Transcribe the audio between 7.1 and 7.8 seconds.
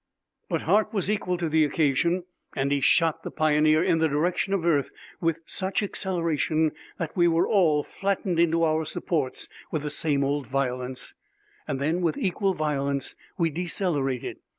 we all